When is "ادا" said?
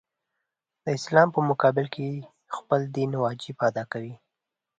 3.69-3.83